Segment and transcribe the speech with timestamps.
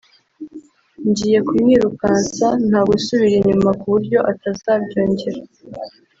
[1.07, 5.39] ngiye kumwirukansa nta gusubira inyuma ku buryo atazabyongera”